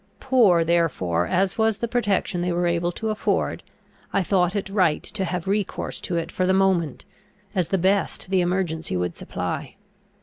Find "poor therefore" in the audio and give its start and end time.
0.19-1.27